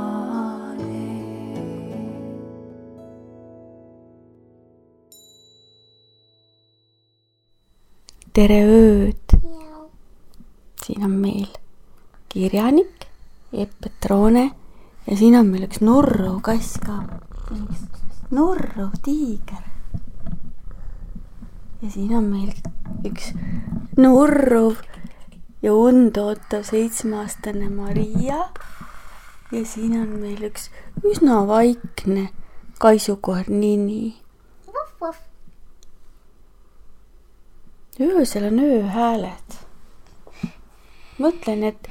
tere 8.33 8.59
ööd! 8.65 9.27
siin 10.85 11.03
on 11.03 11.15
meil 11.21 11.49
kirjanik 12.29 13.07
Epp 13.51 13.73
Petrone 13.81 14.45
ja 15.07 15.17
siin 15.17 15.35
on 15.39 15.49
meil 15.49 15.65
üks 15.65 15.81
nurruv 15.81 16.37
kass 16.45 16.77
ka. 16.83 17.01
üks 17.57 17.81
nurruv 18.37 18.93
tiiger. 19.03 19.76
Ja 21.81 21.91
siin 21.91 22.15
on 22.17 22.29
meil 22.31 22.53
üks 23.05 23.33
nurruv 23.97 24.79
ja 25.61 25.73
und 25.73 26.17
ootav 26.17 26.63
seitsmeaastane 26.63 27.69
Maria. 27.69 28.49
ja 29.51 29.65
siin 29.65 29.93
on 30.01 30.19
meil 30.21 30.41
üks 30.49 30.69
üsna 31.03 31.47
vaikne 31.47 32.29
kaisukoer 32.79 33.49
Nini. 33.49 34.15
öösel 37.99 38.43
on 38.51 38.59
ööhääled. 38.59 39.55
mõtlen, 41.19 41.63
et 41.63 41.87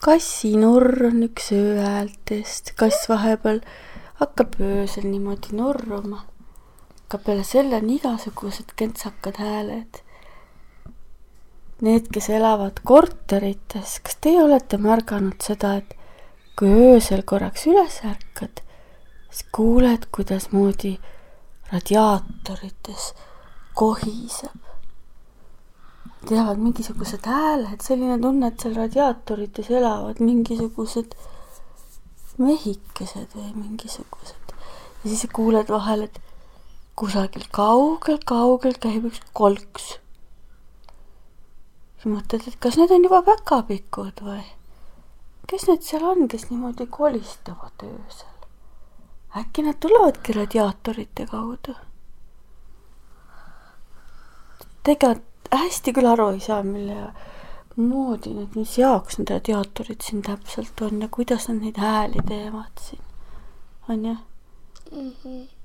kassinurr 0.00 1.06
on 1.08 1.22
üks 1.24 1.52
ööhäältest, 1.52 2.72
kass 2.76 3.08
vahepeal 3.08 3.60
hakkab 4.20 4.60
öösel 4.60 5.08
niimoodi 5.08 5.56
nurruma. 5.56 6.24
Aga 7.10 7.18
peale 7.26 7.42
selle 7.42 7.74
on 7.82 7.88
igasugused 7.90 8.70
kentsakad 8.78 9.40
hääled. 9.42 9.96
Need, 11.82 12.06
kes 12.14 12.28
elavad 12.30 12.78
korterites, 12.86 13.96
kas 14.04 14.18
teie 14.22 14.38
olete 14.44 14.78
märganud 14.78 15.42
seda, 15.42 15.72
et 15.80 15.96
kui 16.54 16.70
öösel 16.70 17.24
korraks 17.26 17.66
üles 17.66 17.96
ärkad, 18.06 18.62
siis 19.26 19.42
kuuled, 19.50 20.06
kuidasmoodi 20.14 20.92
radiaatorites 21.72 23.10
kohiseb. 23.74 24.70
teavad 26.28 26.62
mingisugused 26.62 27.26
hääled, 27.26 27.82
selline 27.82 28.22
tunne, 28.22 28.52
et 28.52 28.62
seal 28.62 28.78
radiaatorites 28.78 29.74
elavad 29.74 30.22
mingisugused 30.22 31.18
mehikesed 32.38 33.34
või 33.34 33.50
mingisugused. 33.56 34.58
ja 35.02 35.06
siis 35.08 35.26
kuuled 35.32 35.72
vahel, 35.74 36.06
et 36.06 36.26
kusagil 37.00 37.46
kaugel-kaugel 37.56 38.76
käib 38.82 39.06
üks 39.10 39.20
kolks. 39.32 39.86
siis 42.00 42.08
mõtled, 42.14 42.46
et 42.48 42.58
kas 42.60 42.76
need 42.80 42.92
on 42.94 43.06
juba 43.08 43.22
päkapikud 43.28 44.20
või? 44.24 44.42
kes 45.50 45.66
need 45.68 45.86
seal 45.86 46.04
on, 46.06 46.28
kes 46.28 46.50
niimoodi 46.50 46.86
kolistavad 46.98 47.86
öösel? 47.86 48.36
äkki 49.40 49.64
nad 49.66 49.80
tulevadki 49.80 50.36
radiaatorite 50.36 51.26
kaudu? 51.30 51.76
tegelikult 54.84 55.26
hästi 55.50 55.92
küll 55.92 56.06
aru 56.06 56.28
ei 56.34 56.40
saa, 56.40 56.62
mille 56.62 57.12
moodi 57.76 58.34
need, 58.34 58.56
mis 58.58 58.76
jaoks 58.78 59.18
need 59.18 59.32
radiaatorid 59.34 60.04
siin 60.04 60.22
täpselt 60.26 60.82
on 60.86 61.00
ja 61.02 61.08
kuidas 61.10 61.48
nad 61.48 61.62
neid 61.64 61.80
hääli 61.80 62.22
teevad 62.28 62.84
siin, 62.84 63.02
onju 63.88 64.14
mm. 64.14 65.12
-hmm. 65.22 65.59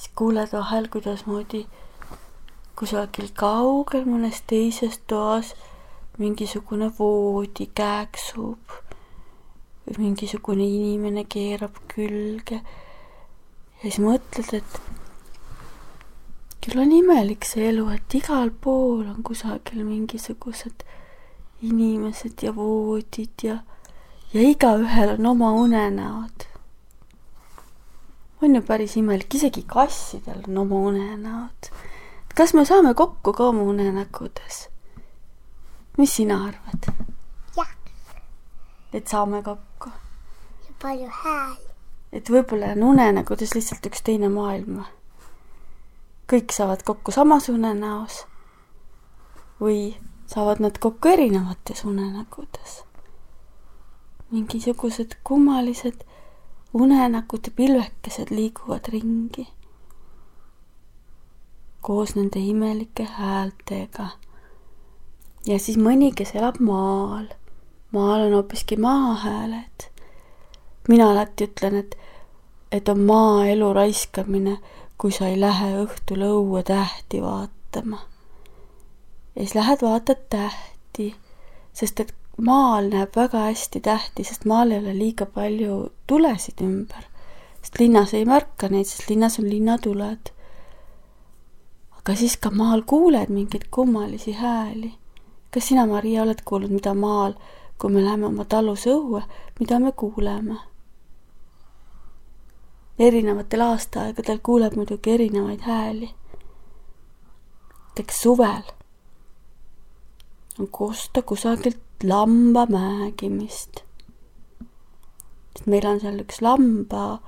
Siis 0.00 0.12
kuuled 0.16 0.48
vahel, 0.52 0.86
kuidasmoodi 0.88 1.66
kusagil 2.80 3.26
kaugel 3.36 4.06
mõnes 4.08 4.38
teises 4.48 4.96
toas 5.12 5.50
mingisugune 6.16 6.88
voodi 6.98 7.66
kääksub 7.76 8.72
või 9.84 9.98
mingisugune 9.98 10.64
inimene 10.64 11.26
keerab 11.28 11.76
külge 11.92 12.62
ja 12.62 13.82
siis 13.82 14.00
mõtled, 14.00 14.54
et 14.56 14.80
küll 16.64 16.80
on 16.80 16.94
imelik 16.96 17.44
see 17.48 17.68
elu, 17.68 17.84
et 17.92 18.16
igal 18.16 18.52
pool 18.64 19.04
on 19.04 19.20
kusagil 19.26 19.84
mingisugused 19.84 20.86
inimesed 21.60 22.40
ja 22.46 22.54
voodid 22.56 23.44
ja, 23.44 23.58
ja 24.32 24.48
igaühel 24.48 25.18
on 25.18 25.34
oma 25.34 25.52
unenäod. 25.60 26.49
On 28.42 28.54
ju 28.54 28.62
päris 28.62 28.96
imelik, 28.96 29.34
isegi 29.34 29.62
kassidel 29.66 30.42
on 30.48 30.58
oma 30.58 30.76
unenäod. 30.90 31.70
kas 32.34 32.54
me 32.54 32.64
saame 32.64 32.94
kokku 32.94 33.32
ka 33.32 33.48
oma 33.48 33.62
unenägudes? 33.62 34.68
mis 35.98 36.16
sina 36.16 36.44
arvad? 36.44 36.92
jah, 37.56 37.74
et 38.92 39.08
saame 39.08 39.42
kokku? 39.42 39.90
ja 40.68 40.74
palju 40.82 41.10
hääli. 41.24 41.68
et 42.12 42.30
võib-olla 42.30 42.72
on 42.76 42.82
unenägudes 42.94 43.54
lihtsalt 43.54 43.86
üks 43.86 44.02
teine 44.02 44.28
maailm 44.28 44.82
kõik 46.30 46.52
saavad 46.54 46.84
kokku 46.86 47.10
samas 47.10 47.48
unenäos 47.50 48.24
või 49.60 49.96
saavad 50.30 50.60
nad 50.62 50.78
kokku 50.78 51.08
erinevates 51.08 51.84
unenägudes. 51.84 52.84
mingisugused 54.30 55.16
kummalised 55.24 56.04
unenägude 56.74 57.50
pilvekesed 57.56 58.30
liiguvad 58.30 58.88
ringi 58.92 59.48
koos 61.80 62.14
nende 62.14 62.38
imelike 62.38 63.04
häältega. 63.04 64.08
ja 65.46 65.58
siis 65.58 65.78
mõni, 65.78 66.12
kes 66.14 66.34
elab 66.34 66.60
maal, 66.60 67.26
maal 67.92 68.26
on 68.26 68.32
hoopiski 68.32 68.76
maahääled. 68.76 69.88
mina 70.88 71.10
alati 71.10 71.44
ütlen, 71.44 71.76
et, 71.76 71.96
et 72.72 72.88
on 72.88 73.00
maaelu 73.00 73.72
raiskamine 73.72 74.58
kui 75.00 75.12
sa 75.16 75.30
ei 75.32 75.38
lähe 75.40 75.68
õhtul 75.80 76.20
õue 76.26 76.60
tähti 76.62 77.22
vaatama. 77.24 77.98
ja 79.34 79.42
siis 79.42 79.54
lähed 79.54 79.82
vaatad 79.82 80.26
tähti, 80.30 81.14
sest 81.72 82.00
et 82.00 82.14
maal 82.40 82.88
näeb 82.90 83.16
väga 83.16 83.44
hästi 83.48 83.80
tähti, 83.80 84.24
sest 84.24 84.44
maal 84.44 84.70
ei 84.70 84.78
ole 84.78 84.94
liiga 84.98 85.26
palju 85.26 85.90
tulesid 86.06 86.62
ümber. 86.64 87.04
sest 87.62 87.78
linnas 87.78 88.14
ei 88.14 88.24
märka 88.24 88.68
neid, 88.68 88.86
sest 88.86 89.10
linnas 89.10 89.38
on 89.38 89.50
linnatuled. 89.50 90.32
aga 91.98 92.14
siis 92.14 92.36
ka 92.36 92.50
maal 92.50 92.82
kuuled 92.82 93.28
mingeid 93.28 93.68
kummalisi 93.70 94.32
hääli. 94.32 94.94
kas 95.50 95.68
sina, 95.68 95.86
Maria, 95.86 96.22
oled 96.22 96.42
kuulnud, 96.44 96.70
mida 96.70 96.94
maal, 96.94 97.34
kui 97.78 97.90
me 97.90 98.04
läheme 98.04 98.26
oma 98.26 98.44
talus 98.44 98.86
õue, 98.86 99.22
mida 99.60 99.78
me 99.78 99.92
kuuleme? 99.92 100.56
erinevatel 102.98 103.60
aastaaegadel 103.60 104.38
kuuleb 104.42 104.76
muidugi 104.76 105.10
erinevaid 105.10 105.60
hääli. 105.60 106.10
näiteks 107.86 108.22
suvel 108.22 108.79
on 110.60 110.68
kosta 110.68 111.22
kusagilt 111.22 112.04
lamba 112.04 112.66
määgimist. 112.66 113.82
sest 115.56 115.66
meil 115.66 115.86
on 115.86 116.00
seal 116.00 116.20
üks 116.22 116.40
lamba, 116.44 117.18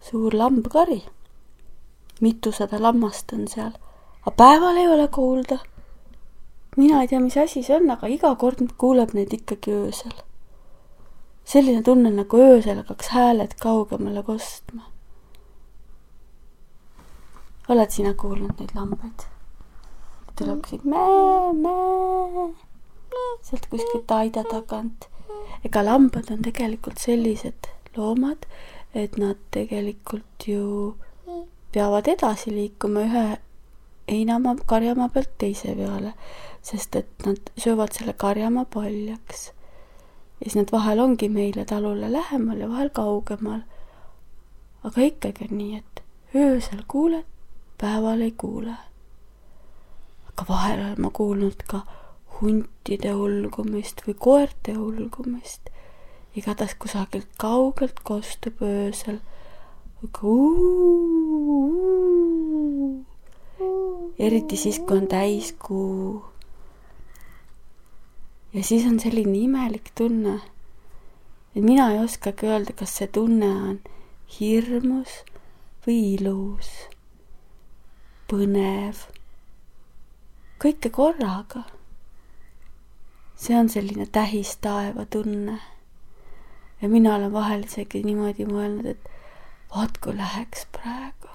suur 0.00 0.34
lambakari. 0.34 1.02
mitusada 2.20 2.82
lammast 2.82 3.32
on 3.32 3.48
seal, 3.48 3.72
aga 4.20 4.36
päeval 4.36 4.76
ei 4.76 4.88
ole 4.88 5.08
kuulda. 5.08 5.58
mina 6.76 7.02
ei 7.02 7.08
tea, 7.08 7.20
mis 7.20 7.36
asi 7.36 7.62
see 7.62 7.76
on, 7.76 7.90
aga 7.90 8.06
iga 8.06 8.34
kord 8.34 8.62
kuuleb 8.78 9.14
neid 9.14 9.32
ikkagi 9.32 9.76
öösel. 9.82 10.16
selline 11.44 11.82
tunne, 11.82 12.10
nagu 12.10 12.36
öösel 12.48 12.82
hakkaks 12.82 13.12
hääled 13.16 13.54
kaugemale 13.60 14.22
kostma 14.22 14.92
oled 17.68 17.90
sina 17.90 18.14
kuulnud 18.14 18.58
neid 18.58 18.74
lambaid? 18.76 19.31
Tuleb 20.38 20.62
kuskilt 20.62 20.84
mee, 20.84 21.52
mee, 21.64 22.48
sealt 23.42 23.66
kuskilt 23.70 24.10
aida 24.10 24.44
tagant. 24.50 25.08
ega 25.64 25.84
lambad 25.84 26.30
on 26.30 26.42
tegelikult 26.42 26.98
sellised 26.98 27.68
loomad, 27.96 28.46
et 28.94 29.16
nad 29.20 29.38
tegelikult 29.54 30.46
ju 30.46 30.96
peavad 31.72 32.08
edasi 32.08 32.52
liikuma 32.52 33.06
ühe 33.06 33.24
heinamaa, 34.10 34.56
karjamaa 34.66 35.08
pealt 35.08 35.32
teise 35.38 35.74
peale, 35.76 36.14
sest 36.62 36.96
et 36.96 37.26
nad 37.26 37.52
söövad 37.58 37.94
selle 37.96 38.12
karjamaa 38.12 38.64
paljaks. 38.64 39.52
ja 40.40 40.50
siis 40.50 40.56
nad 40.56 40.72
vahel 40.72 41.00
ongi 41.00 41.28
meile 41.28 41.64
talule 41.64 42.12
lähemal 42.12 42.60
ja 42.60 42.68
vahel 42.68 42.90
kaugemal. 42.90 43.60
aga 44.84 45.00
ikkagi 45.00 45.48
on 45.50 45.58
nii, 45.58 45.76
et 45.76 46.02
öösel 46.34 46.82
kuuled, 46.88 47.24
päeval 47.78 48.20
ei 48.20 48.32
kuule. 48.32 48.76
Aga 50.32 50.48
vahel 50.48 50.80
olen 50.80 51.00
ma 51.02 51.10
kuulnud 51.10 51.66
ka 51.68 51.82
huntide 52.40 53.14
ulgumist 53.14 54.02
või 54.06 54.14
koerte 54.18 54.78
ulgumist. 54.78 55.70
igatahes 56.36 56.74
kusagilt 56.80 57.28
kaugelt 57.38 58.00
kostub 58.02 58.62
öösel 58.64 59.20
eriti 64.18 64.56
siis, 64.56 64.78
kui 64.78 64.98
on 64.98 65.06
täiskuu. 65.06 66.24
ja 68.54 68.64
siis 68.64 68.86
on 68.86 69.00
selline 69.00 69.38
imelik 69.38 69.92
tunne, 69.94 70.40
et 71.56 71.62
mina 71.62 71.90
ei 71.92 71.98
oskagi 72.04 72.46
öelda, 72.46 72.72
kas 72.72 72.96
see 72.98 73.06
tunne 73.06 73.48
on 73.48 73.78
hirmus 74.40 75.22
või 75.86 75.98
ilus, 76.16 76.70
põnev, 78.30 79.06
kõike 80.62 80.90
korraga. 80.90 81.64
see 83.36 83.56
on 83.58 83.68
selline 83.68 84.06
tähistaeva 84.06 85.04
tunne. 85.04 85.58
ja 86.82 86.88
mina 86.88 87.14
olen 87.14 87.32
vahel 87.32 87.64
isegi 87.64 88.02
niimoodi 88.02 88.46
mõelnud, 88.46 88.86
et 88.86 89.08
vaat 89.74 89.98
kui 89.98 90.16
läheks 90.16 90.66
praegu 90.72 91.32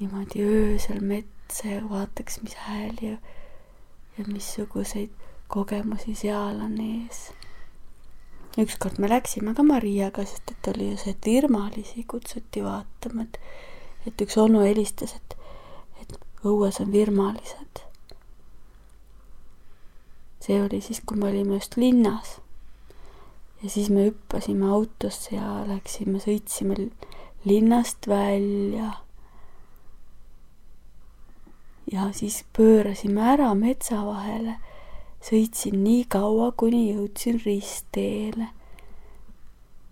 niimoodi 0.00 0.42
öösel 0.42 1.00
metsa 1.00 1.68
ja 1.68 1.82
vaataks, 1.90 2.40
mis 2.42 2.54
hääli 2.54 3.10
ja, 3.10 3.16
ja 4.18 4.24
missuguseid 4.26 5.10
kogemusi 5.48 6.14
seal 6.14 6.60
on 6.60 6.74
ees. 6.80 7.30
ükskord 8.58 8.98
me 8.98 9.08
läksime 9.08 9.54
ka 9.54 9.62
Mariaga, 9.62 10.24
sest 10.26 10.50
et 10.50 10.72
oli 10.74 10.90
ju 10.90 10.96
see, 10.98 11.14
et 11.14 11.26
virmalisi 11.26 12.04
kutsuti 12.08 12.62
vaatama, 12.64 13.22
et, 13.22 13.38
et 14.06 14.26
üks 14.26 14.38
onu 14.38 14.62
helistas, 14.66 15.14
et 15.14 15.33
õues 16.44 16.80
on 16.80 16.92
virmalised. 16.92 17.82
see 20.44 20.60
oli 20.60 20.80
siis, 20.84 21.00
kui 21.06 21.16
me 21.16 21.30
olime 21.30 21.54
just 21.54 21.76
linnas. 21.76 22.40
ja 23.62 23.70
siis 23.70 23.90
me 23.90 24.04
hüppasime 24.08 24.68
autosse 24.68 25.36
ja 25.36 25.64
läksime, 25.68 26.18
sõitsime 26.18 26.90
linnast 27.44 28.08
välja 28.08 28.92
ja 31.92 32.12
siis 32.12 32.44
pöörasime 32.56 33.20
ära 33.20 33.54
metsa 33.54 34.04
vahele. 34.06 34.56
sõitsin 35.24 35.78
nii 35.84 36.04
kaua, 36.08 36.52
kuni 36.52 36.92
jõudsin 36.92 37.40
ristteele. 37.44 38.48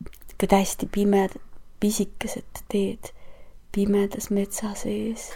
niisugused 0.02 0.52
hästi 0.52 0.88
pimedad, 0.92 1.40
pisikesed 1.80 2.64
teed 2.68 3.12
pimedas 3.72 4.30
metsa 4.30 4.74
sees. 4.74 5.32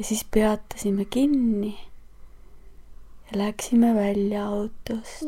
Ja 0.00 0.04
siis 0.04 0.26
peatasime 0.30 1.04
kinni 1.04 1.78
ja 3.32 3.38
läksime 3.38 3.94
välja 3.94 4.46
autost. 4.46 5.22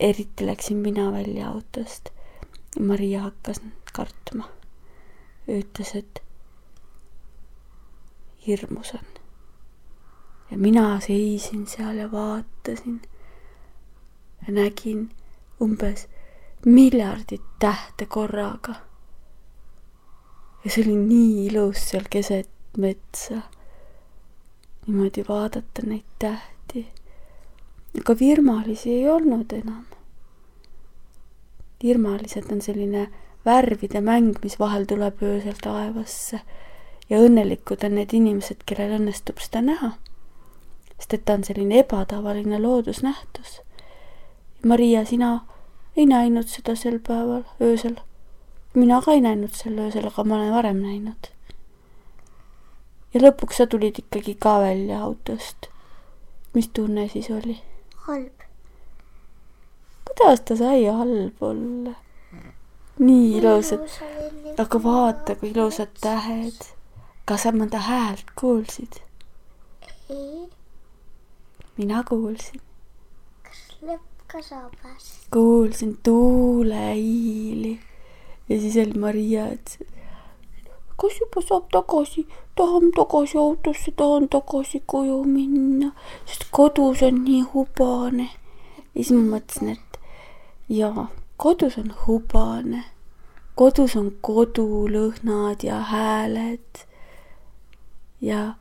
eriti 0.00 0.46
läksin 0.46 0.76
mina 0.76 1.12
välja 1.12 1.48
autost. 1.48 2.08
Maria 2.80 3.22
hakkas 3.22 3.60
kartma. 3.92 4.48
ütles, 5.48 5.94
et 5.96 6.22
hirmus 8.46 8.92
on. 8.94 9.06
ja 10.50 10.58
mina 10.58 11.00
seisin 11.00 11.66
seal 11.66 11.96
ja 11.96 12.12
vaatasin 12.12 13.02
ja 14.46 14.52
nägin 14.52 15.10
umbes 15.60 16.08
miljardit 16.66 17.42
tähte 17.58 18.06
korraga. 18.06 18.74
ja 20.64 20.70
see 20.70 20.84
oli 20.84 20.96
nii 20.96 21.46
ilus 21.46 21.88
seal 21.90 22.04
keset 22.10 22.51
metsa. 22.78 23.40
niimoodi 24.86 25.24
vaadata 25.28 25.82
neid 25.86 26.04
tähti. 26.18 26.86
aga 28.00 28.16
virmalisi 28.20 28.90
ei 28.90 29.08
olnud 29.08 29.52
enam. 29.52 29.84
virmalised 31.82 32.52
on 32.52 32.62
selline 32.62 33.08
värvide 33.44 34.00
mäng, 34.00 34.34
mis 34.42 34.58
vahel 34.58 34.84
tuleb 34.84 35.22
öösel 35.22 35.58
taevasse 35.62 36.40
ja 37.10 37.18
õnnelikud 37.20 37.84
on 37.84 37.98
need 37.98 38.14
inimesed, 38.16 38.62
kellel 38.66 38.96
õnnestub 39.00 39.40
seda 39.42 39.62
näha. 39.62 39.92
sest 40.96 41.14
et 41.14 41.24
ta 41.24 41.34
on 41.34 41.44
selline 41.44 41.80
ebatavaline 41.82 42.58
loodusnähtus. 42.62 43.60
Maria, 44.64 45.04
sina 45.04 45.40
ei 45.96 46.06
näinud 46.06 46.48
seda 46.48 46.76
sel 46.78 47.00
päeval, 47.06 47.42
öösel. 47.60 47.96
mina 48.74 49.00
ka 49.02 49.12
ei 49.12 49.20
näinud 49.20 49.54
sel 49.54 49.78
öösel, 49.78 50.06
aga 50.06 50.24
ma 50.24 50.36
olen 50.36 50.52
varem 50.52 50.82
näinud. 50.82 51.32
Ja 53.14 53.20
lõpuks 53.20 53.60
sa 53.60 53.66
tulid 53.66 53.98
ikkagi 54.02 54.34
ka 54.34 54.58
välja 54.60 55.02
autost. 55.02 55.68
mis 56.54 56.68
tunne 56.68 57.08
siis 57.08 57.30
oli? 57.30 57.58
halb. 58.06 58.46
kuidas 60.06 60.40
ta 60.40 60.56
sai 60.56 60.84
halb 60.84 61.42
olla? 61.42 61.96
nii 62.98 63.38
ilusad, 63.38 63.88
aga 64.58 64.82
vaata, 64.84 65.34
kui 65.34 65.50
ilusad 65.50 65.92
tähed 66.00 66.72
kas 67.28 67.46
sa 67.46 67.52
mõnda 67.54 67.78
häält 67.86 68.32
kuulsid? 68.38 68.98
ei. 70.10 70.48
mina 71.78 72.02
kuulsin. 72.08 72.60
kas 73.46 73.60
lõpp 73.80 74.26
ka 74.32 74.42
sabas? 74.42 75.06
kuulsin 75.32 75.94
tuuleiili 76.02 77.78
ja 78.48 78.58
siis 78.60 78.76
oli 78.82 78.98
Maria, 78.98 79.46
et 79.54 79.78
kas 81.02 81.18
juba 81.18 81.42
saab 81.42 81.64
tagasi, 81.74 82.22
tahan 82.54 82.92
tagasi 82.96 83.38
autosse, 83.38 83.90
tahan 83.98 84.28
tagasi 84.30 84.82
koju 84.86 85.24
minna, 85.26 85.88
sest 86.26 86.44
kodus 86.54 87.02
on 87.02 87.24
nii 87.24 87.42
hubane. 87.54 88.28
ja 88.94 89.02
siis 89.02 89.10
ma 89.16 89.22
mõtlesin, 89.32 89.72
et 89.74 89.98
jaa, 90.68 91.08
kodus 91.36 91.78
on 91.82 91.90
hubane, 92.04 92.84
kodus 93.58 93.96
on 93.98 94.12
kodulõhnad 94.28 95.66
ja 95.66 95.80
hääled 95.90 96.84
ja 98.22 98.54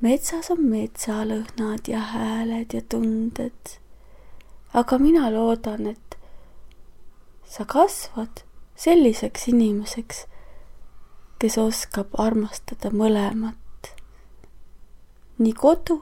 metsas 0.00 0.50
on 0.50 0.64
metsalõhnad 0.72 1.92
ja 1.92 2.00
hääled 2.14 2.72
ja 2.72 2.80
tunded. 2.88 3.76
aga 4.72 4.98
mina 4.98 5.28
loodan, 5.30 5.86
et 5.92 6.16
sa 7.44 7.68
kasvad 7.68 8.46
selliseks 8.76 9.48
inimeseks, 9.52 10.26
kes 11.42 11.58
oskab 11.58 12.14
armastada 12.22 12.92
mõlemat. 12.94 13.88
nii 15.42 15.52
kodu 15.58 15.96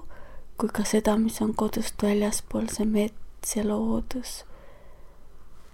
kui 0.61 0.69
ka 0.69 0.85
seda, 0.85 1.15
mis 1.17 1.39
on 1.41 1.55
kodust 1.57 2.03
väljaspool, 2.05 2.67
see 2.69 2.85
mets 2.85 3.55
ja 3.57 3.65
loodus. 3.65 4.45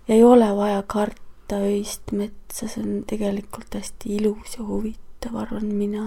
ei 0.09 0.23
ole 0.25 0.53
vaja 0.57 0.85
karta 0.87 1.59
öist 1.67 2.13
metsa, 2.13 2.69
see 2.69 2.85
on 2.85 3.03
tegelikult 3.11 3.75
hästi 3.75 4.15
ilus 4.21 4.55
ja 4.59 4.67
huvitav, 4.69 5.35
arvan 5.43 5.67
mina 5.75 6.05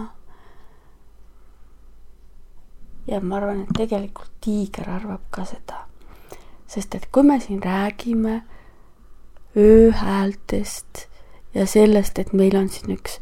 ja 3.08 3.20
ma 3.20 3.42
arvan, 3.42 3.66
et 3.66 3.76
tegelikult 3.76 4.32
tiiger 4.42 4.88
arvab 4.90 5.26
ka 5.36 5.44
seda. 5.50 5.84
sest 6.68 6.96
et 6.96 7.10
kui 7.12 7.24
me 7.28 7.40
siin 7.44 7.60
räägime 7.64 8.44
ööhäältest 9.58 11.10
ja 11.54 11.66
sellest, 11.68 12.20
et 12.20 12.34
meil 12.34 12.56
on 12.56 12.70
siin 12.70 12.96
üks 12.96 13.20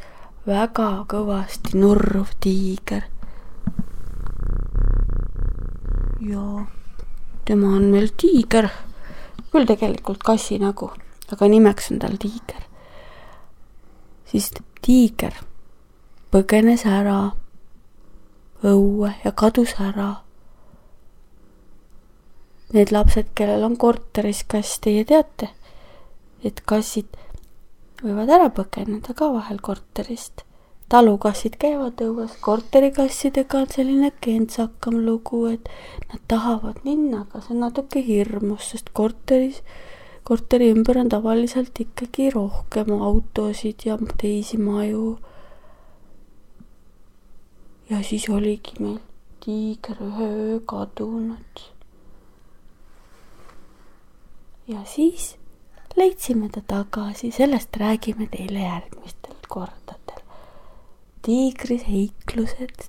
väga 0.48 0.88
kõvasti 1.12 1.76
nurruv 1.76 2.32
tiiger. 2.40 3.04
ja 6.28 6.66
tema 7.46 7.76
on 7.76 7.90
meil 7.92 8.08
tiiger, 8.18 8.70
küll 9.52 9.68
tegelikult 9.68 10.24
kassi 10.24 10.58
nägu, 10.60 10.90
aga 11.32 11.48
nimeks 11.48 11.92
on 11.92 12.00
tal 12.00 12.16
tiiger. 12.20 12.64
siis 14.26 14.50
tiiger 14.82 15.36
põgenes 16.32 16.86
ära 16.86 17.20
õue 18.64 19.14
ja 19.24 19.32
kadus 19.32 19.76
ära. 19.80 20.24
Need 22.74 22.92
lapsed, 22.92 23.30
kellel 23.36 23.64
on 23.64 23.78
korteris 23.80 24.44
kass, 24.44 24.80
teie 24.84 25.06
teate, 25.08 25.52
et 26.44 26.60
kassid 26.68 27.16
võivad 28.04 28.30
ära 28.30 28.50
põgeneda 28.54 29.14
ka 29.18 29.30
vahel 29.34 29.60
korterist, 29.64 30.44
talukassid 30.92 31.58
käivad 31.60 32.00
õues, 32.04 32.38
korterikassidega 32.44 33.64
on 33.64 33.72
selline 33.74 34.12
kentsakam 34.24 35.00
lugu, 35.06 35.46
et 35.52 35.70
nad 36.12 36.24
tahavad 36.32 36.80
minna, 36.86 37.26
aga 37.26 37.42
see 37.42 37.56
on 37.56 37.64
natuke 37.66 38.04
hirmus, 38.06 38.72
sest 38.72 38.94
korteris, 38.98 39.64
korteri 40.28 40.70
ümber 40.76 41.00
on 41.02 41.10
tavaliselt 41.12 41.80
ikkagi 41.80 42.30
rohkem 42.36 42.94
autosid 42.96 43.88
ja 43.88 43.98
teisi 44.22 44.60
maju. 44.60 45.18
ja 47.90 48.02
siis 48.04 48.26
oligi 48.30 48.74
meil 48.84 49.00
tiiger 49.40 49.96
ühe 50.04 50.28
öö 50.28 50.60
kadunud. 50.60 51.62
ja 54.68 54.84
siis 54.86 55.37
leidsime 55.98 56.50
ta 56.54 56.62
tagasi, 56.62 57.32
sellest 57.32 57.78
räägime 57.78 58.30
teile 58.32 58.60
järgmistel 58.66 59.36
kordadel 59.48 59.98
tiigri 61.28 61.76
seiklused, 61.80 62.86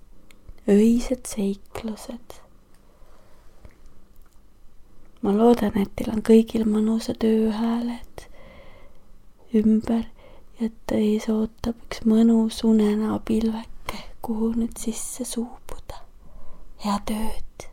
öised 0.71 1.27
seiklused. 1.27 2.37
ma 5.23 5.33
loodan, 5.35 5.75
et 5.83 5.91
teil 5.99 6.13
on 6.13 6.23
kõigil 6.23 6.63
mõnusad 6.71 7.27
ööhääled 7.27 8.23
ümber 9.59 10.05
ja 10.61 10.69
et 10.69 10.95
ees 10.95 11.27
ootab 11.35 11.83
üks 11.89 12.05
mõnus 12.07 12.63
unenäopilveke, 12.69 14.05
kuhu 14.23 14.53
nüüd 14.55 14.79
sisse 14.79 15.27
suubuda. 15.27 16.05
head 16.85 17.11
ööd. 17.19 17.71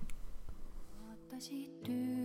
vaatasid 0.98 1.94
üles, 1.94 2.25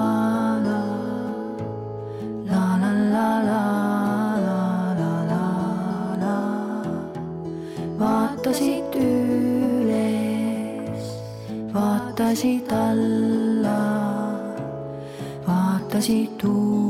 Vaatasid 12.31 12.71
alla, 12.71 13.79
vaatasid 15.47 16.43
uue. 16.47 16.80